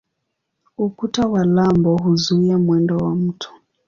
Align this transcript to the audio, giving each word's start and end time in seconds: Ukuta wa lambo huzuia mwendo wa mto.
Ukuta 0.77 1.27
wa 1.27 1.45
lambo 1.45 1.97
huzuia 1.97 2.57
mwendo 2.57 2.97
wa 2.97 3.15
mto. 3.15 3.49